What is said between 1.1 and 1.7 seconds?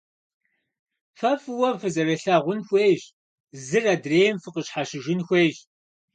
Фэ фӀыуэ